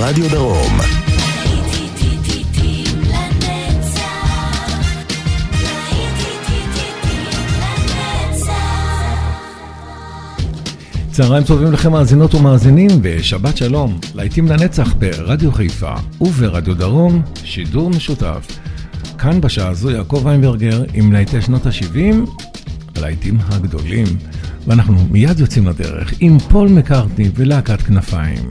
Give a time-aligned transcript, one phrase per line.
[0.00, 0.78] וברדיו דרום.
[11.10, 18.46] צהריים טובים לכם מאזינות ומאזינים ושבת שלום, להיטים לנצח ברדיו חיפה וברדיו דרום, שידור משותף.
[19.18, 22.30] כאן בשעה הזו יעקב איינברגר עם להיטי שנות ה-70,
[22.96, 24.06] הלהיטים הגדולים.
[24.66, 28.50] ואנחנו מיד יוצאים לדרך עם פול מקארטני ולהקת כנפיים.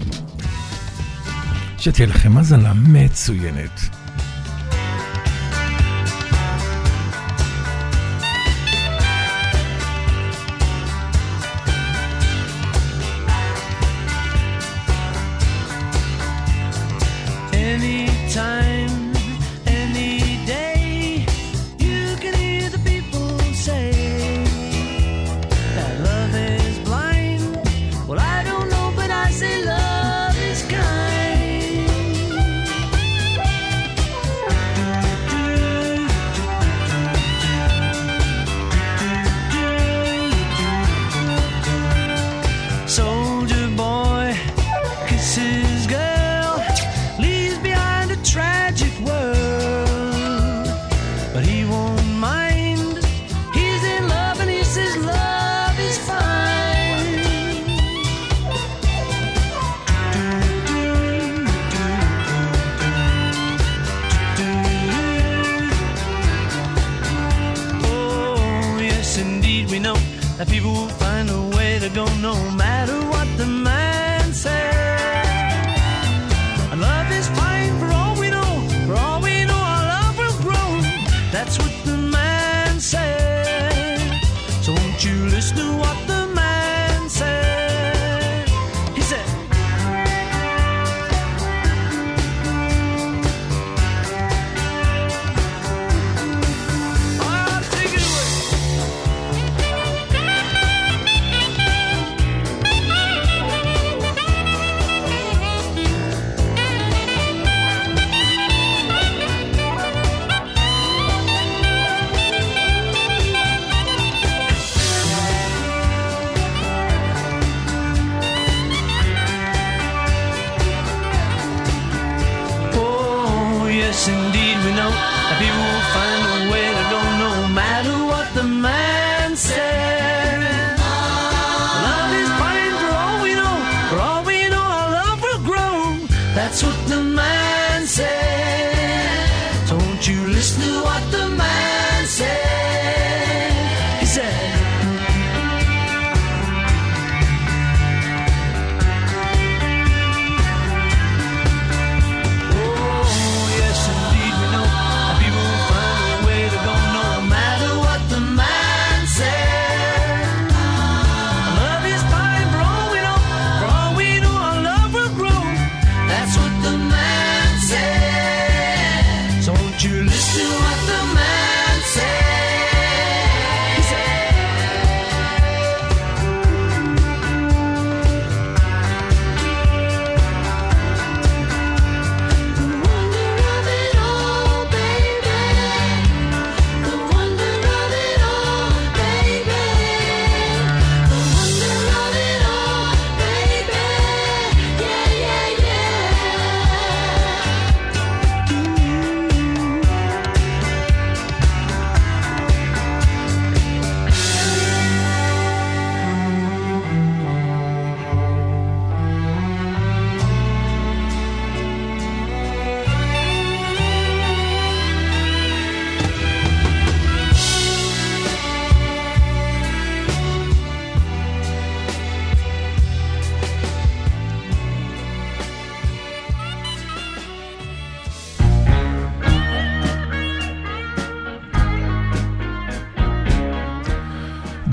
[1.80, 3.99] שתהיה לכם האזנה מצוינת.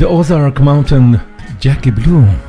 [0.07, 1.21] The Ozark Mountain,
[1.59, 2.46] Jackie Blue.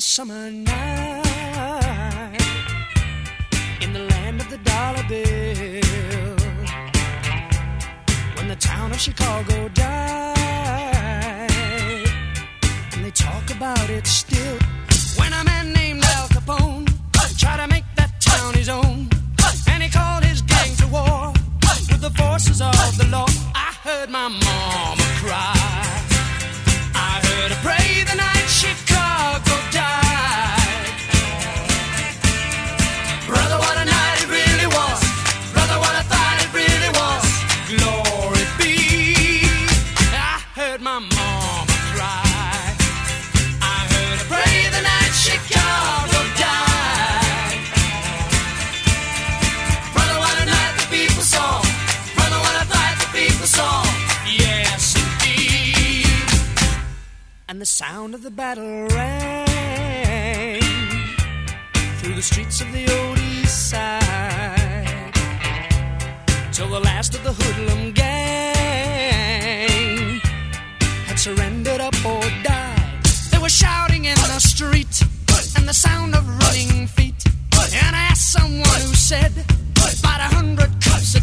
[0.00, 0.87] Summer night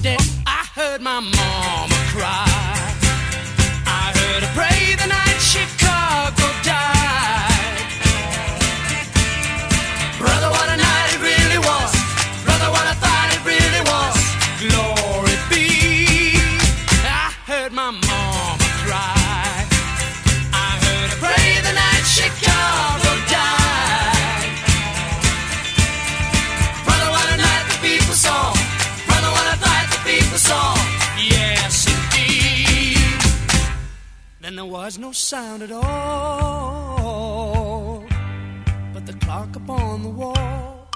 [0.07, 2.74] I heard my mama cry.
[34.77, 37.05] was no sound at all
[38.93, 40.89] but the clock upon the wall.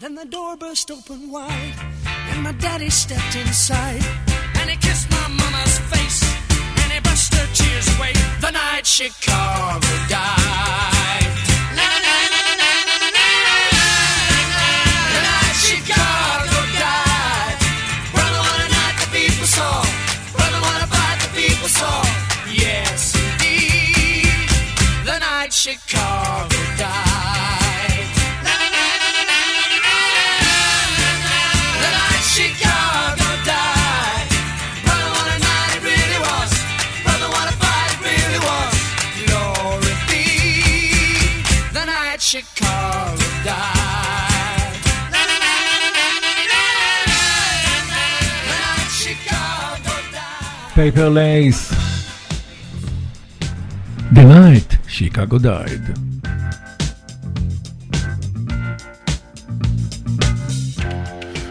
[0.00, 1.76] Then the door burst open wide,
[2.30, 4.04] and my daddy stepped inside,
[4.58, 6.20] and he kissed my mama's face,
[6.80, 8.12] and he brushed her tears away
[8.44, 11.32] the night Chicago died.
[15.14, 16.21] The night Chicago.
[50.82, 51.72] פייפר לייס.
[54.14, 55.98] The Night, Chicago died.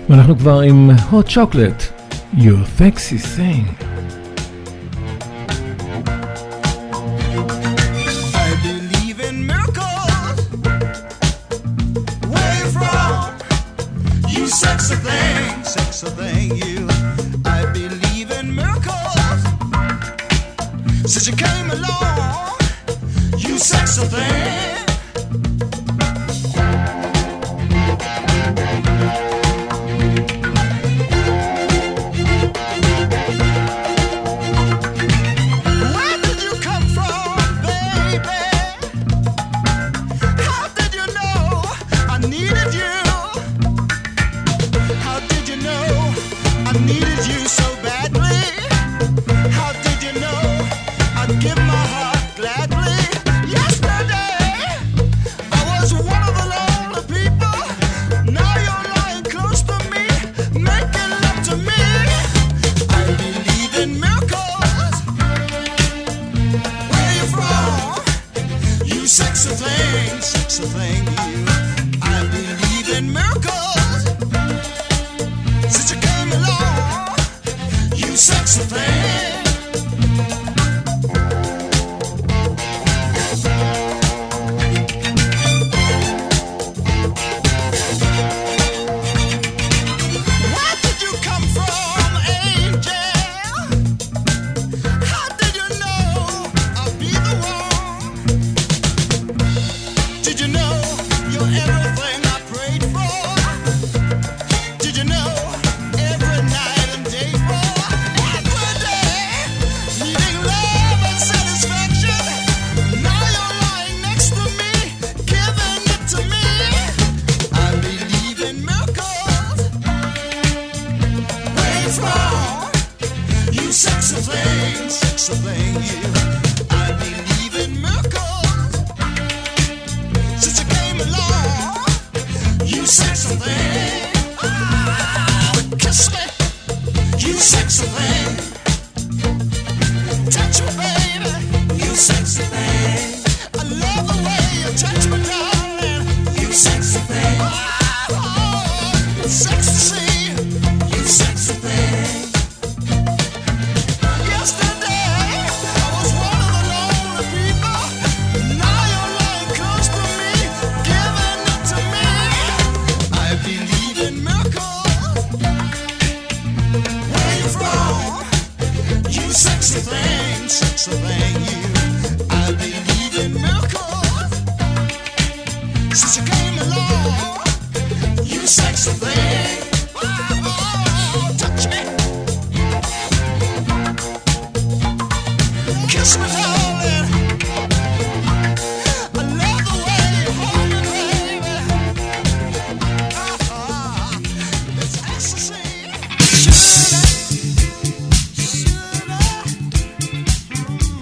[0.09, 3.90] ואנחנו כבר עם hot chocolate, your sexy thing.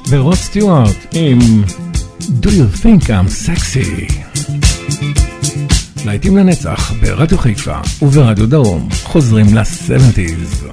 [0.09, 1.39] ורוד סטיוארט עם
[2.41, 4.13] Do You Think I'm Sexy.
[6.05, 10.65] להיטים לנצח ברדיו חיפה וברדיו דרום חוזרים לסבנטיז.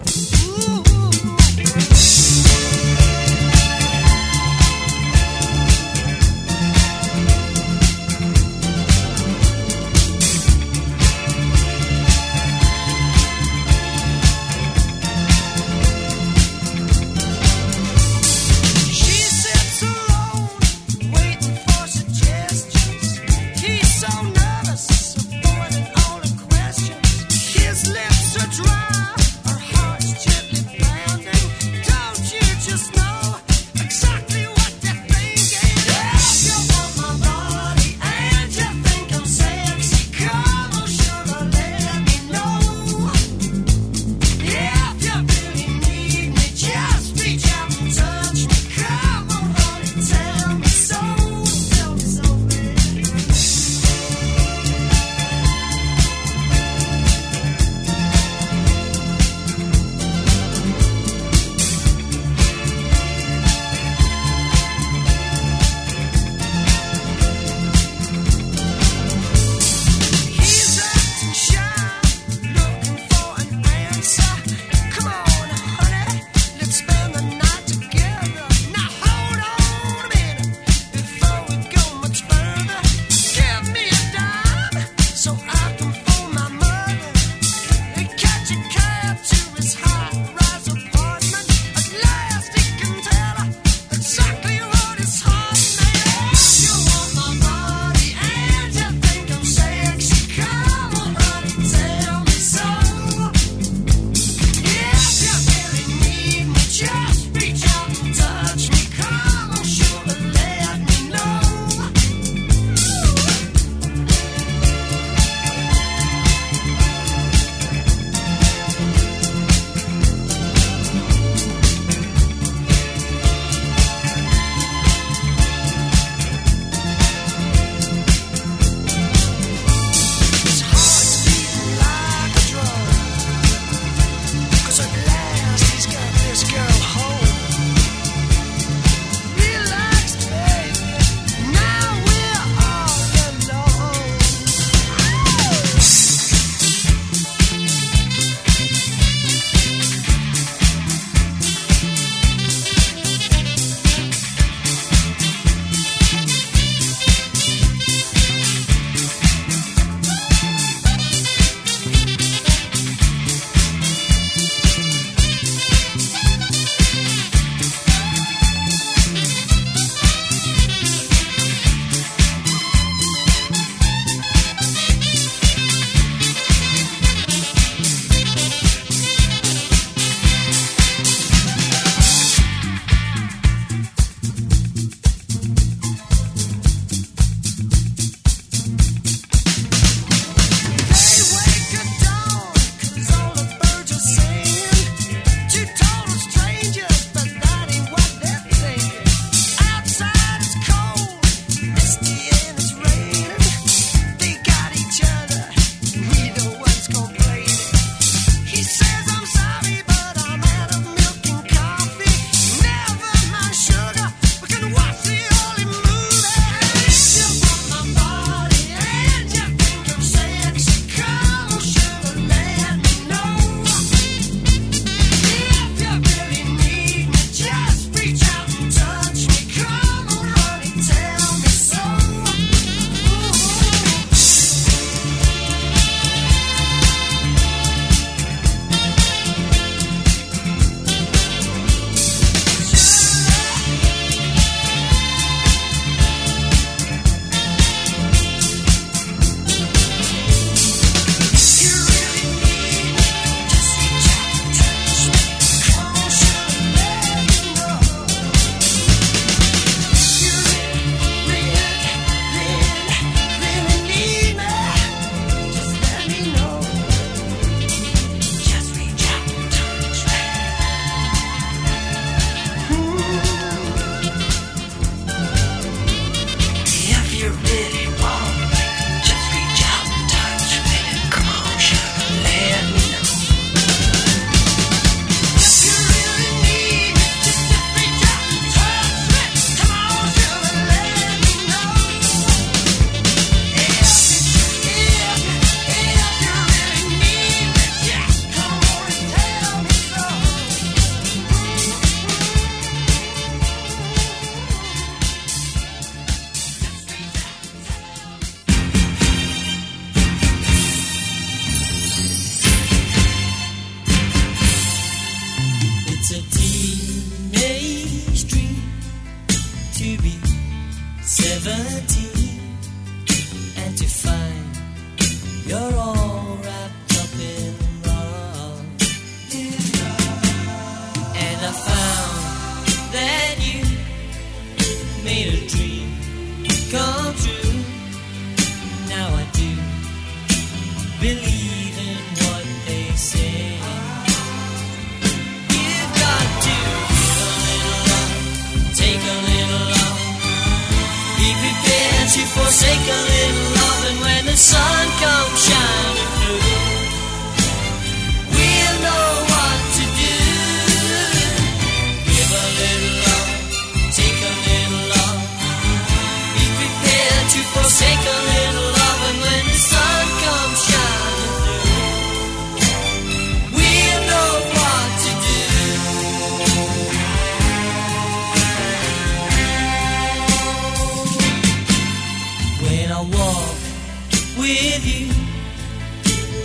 [384.47, 385.09] With you,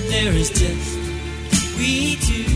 [0.10, 0.98] there is just
[1.78, 2.51] we two,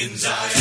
[0.00, 0.57] In Zaire.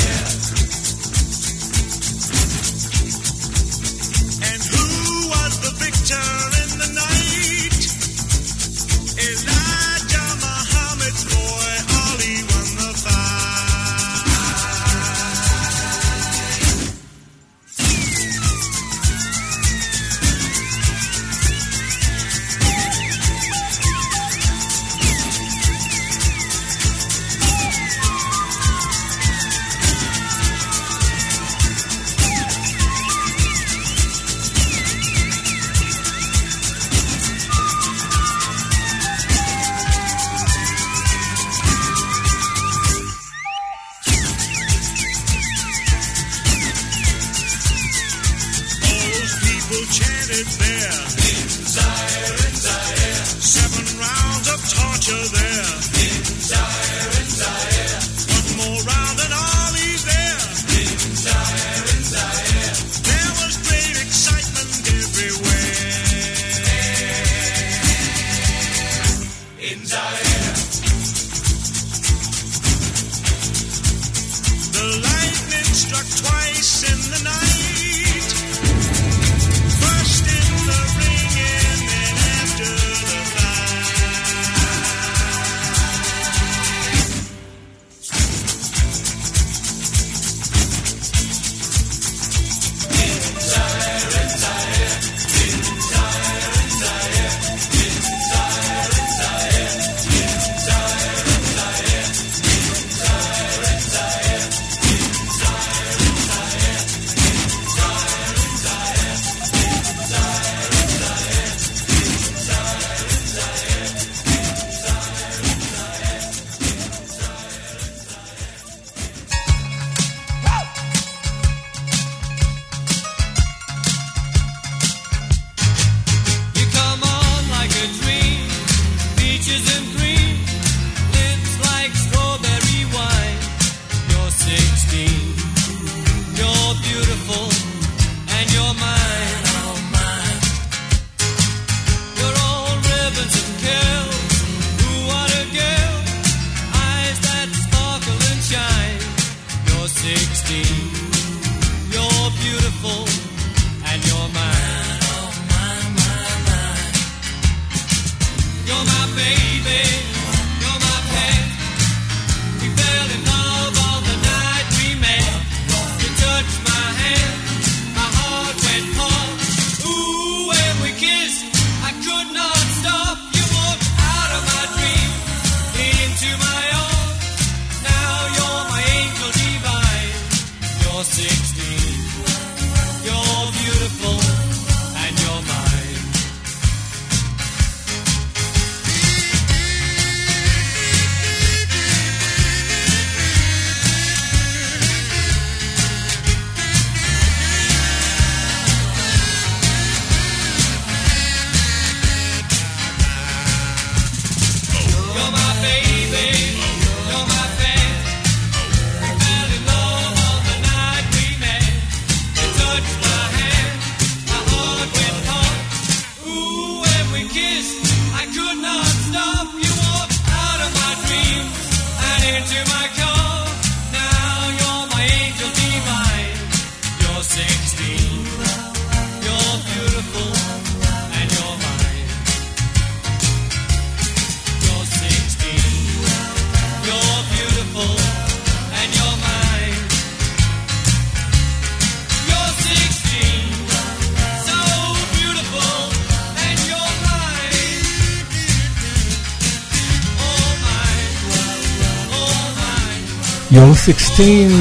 [253.88, 254.52] 16,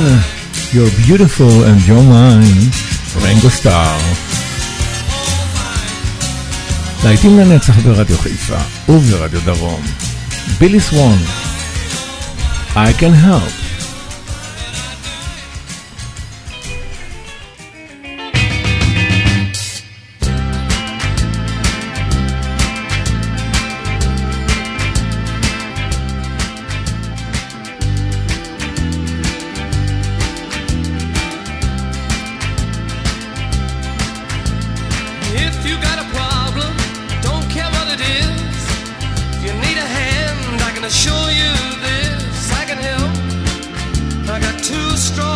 [0.72, 2.70] You're Beautiful and You're Mine,
[3.22, 3.98] רינגו סטאר.
[7.04, 8.56] להיטים לנצח ברדיו חיפה
[8.88, 9.82] וברדיו דרום.
[10.58, 11.18] בילי סוון,
[12.74, 13.65] I can help.
[44.66, 45.35] too strong.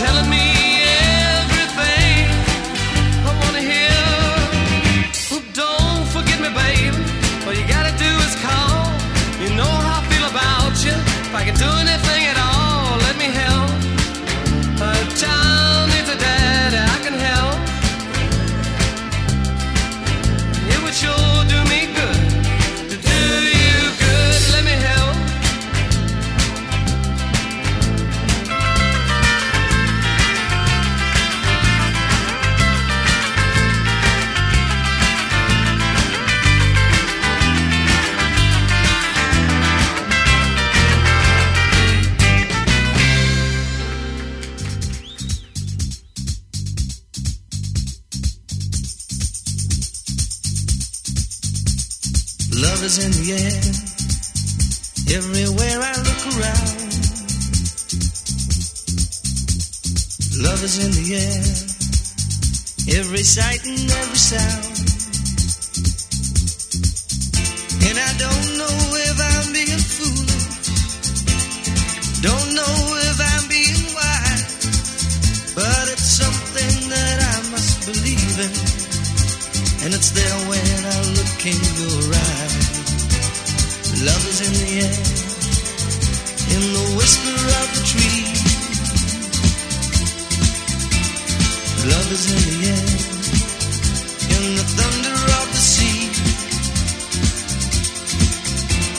[0.00, 0.59] telling me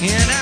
[0.02, 0.40] Can I?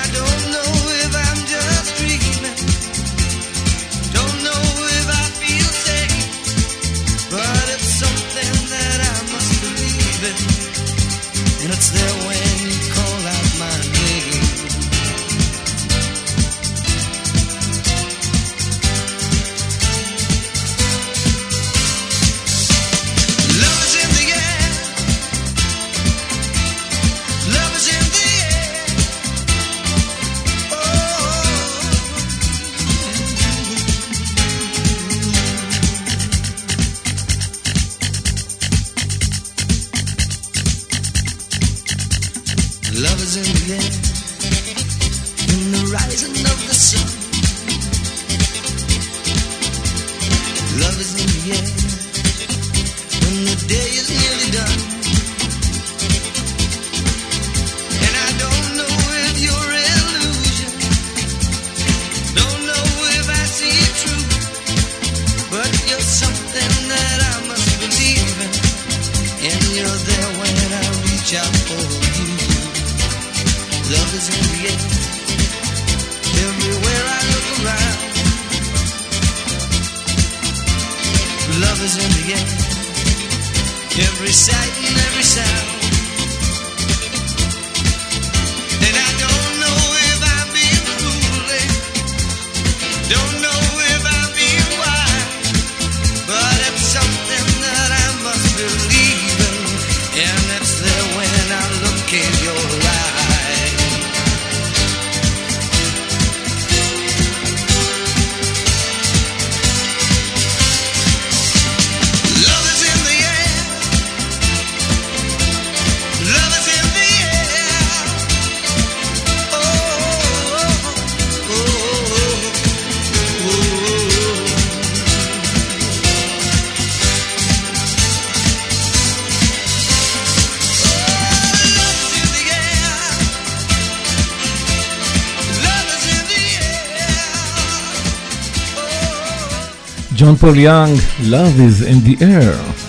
[140.40, 142.84] פול יאנג, Love is in the air.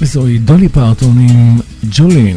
[0.00, 2.36] וזוהי דולי פרטון עם ג'ולין.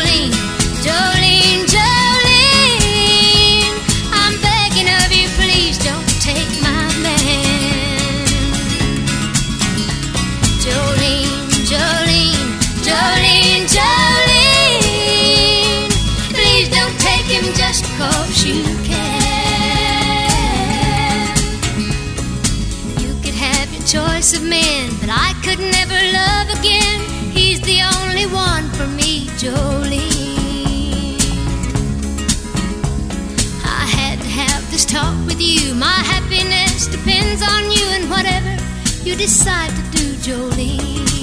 [37.41, 38.55] on you and whatever
[39.03, 41.20] you decide to do, Jolene.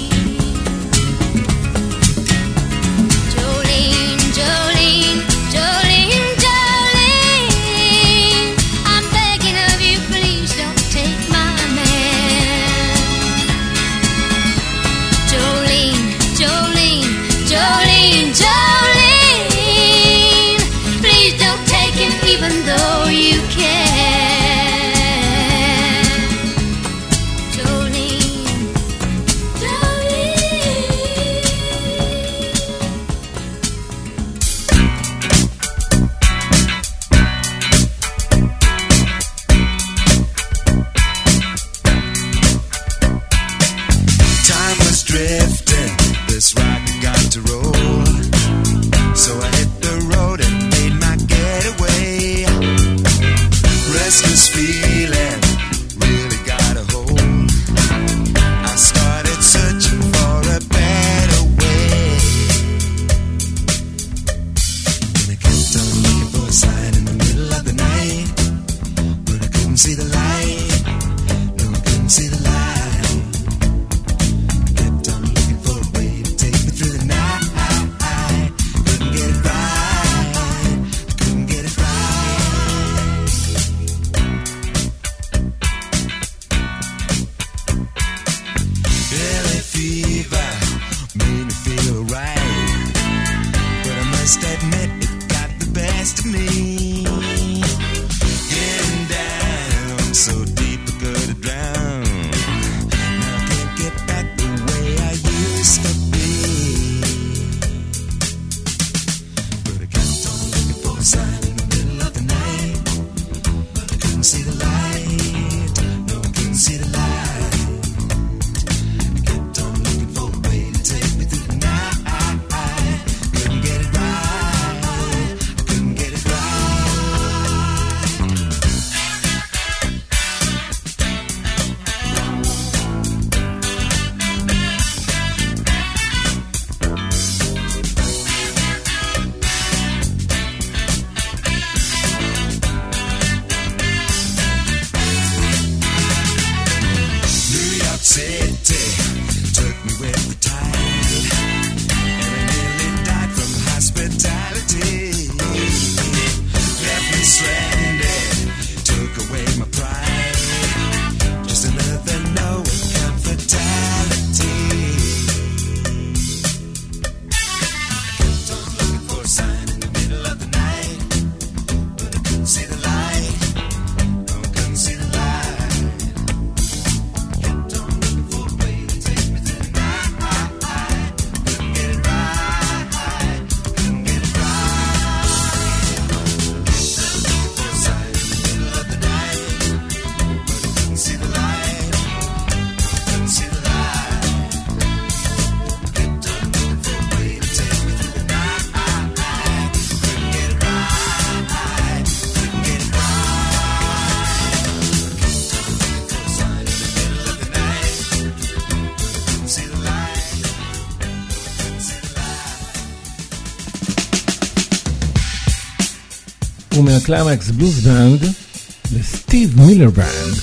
[217.09, 220.35] Climax Blues Band, the Steve Miller Band.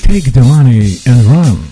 [0.00, 1.71] Take the money and run.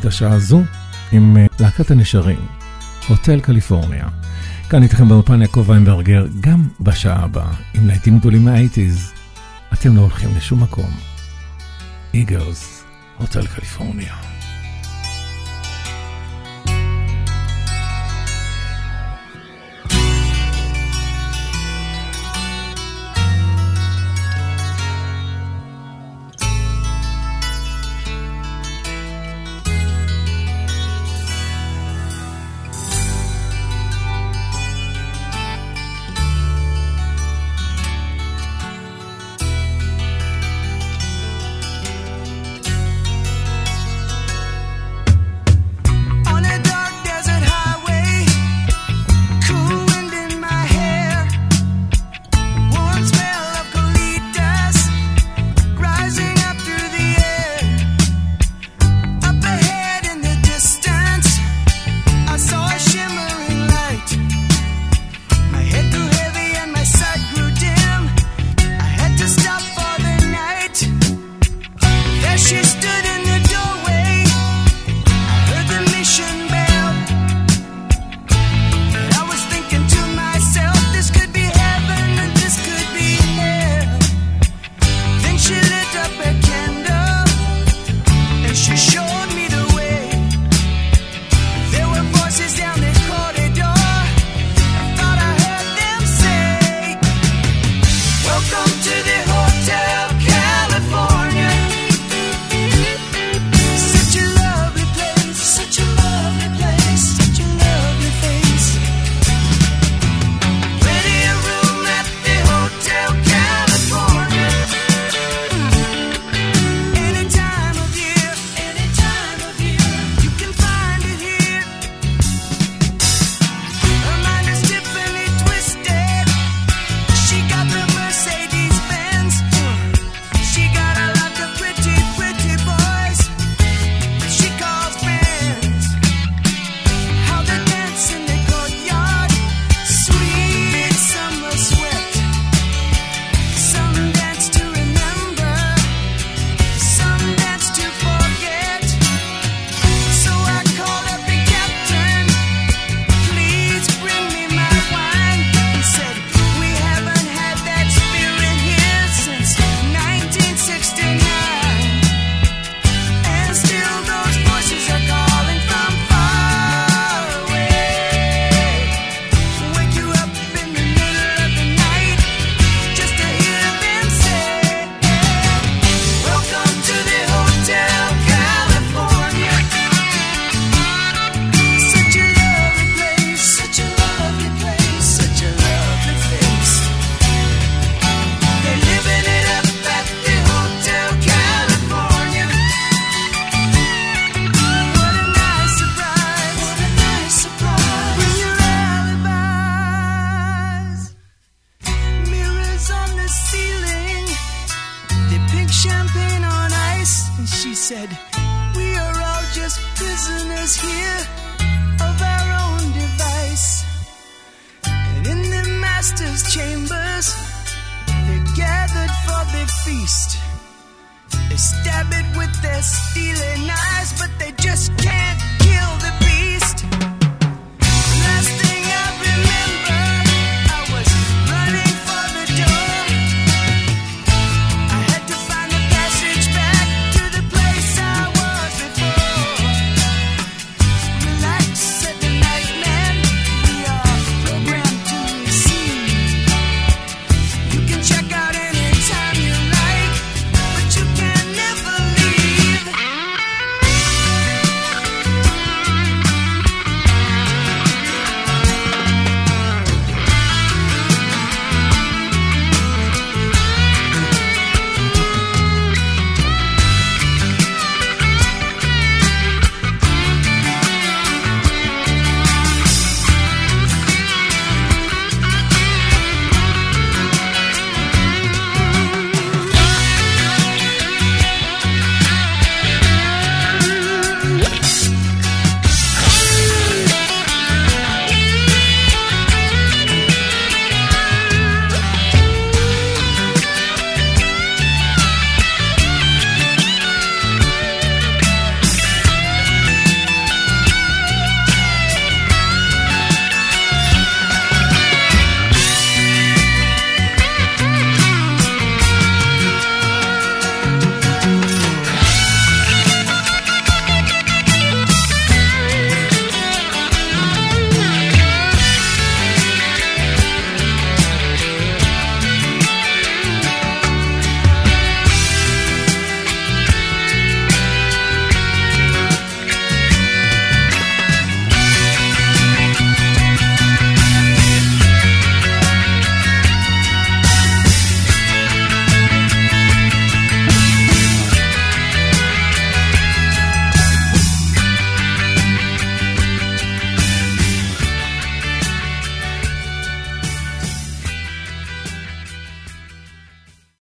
[0.00, 0.62] את השעה הזו
[1.12, 2.46] עם אה, להקת הנשרים,
[3.08, 4.08] הוטל קליפורניה.
[4.70, 9.12] כאן איתכם באולפן יעקב ויינברגר, גם בשעה הבאה, עם להיטים גדולים מהאייטיז.
[9.72, 10.90] אתם לא הולכים לשום מקום.
[12.14, 12.84] איגרס,
[13.18, 14.35] הוטל קליפורניה.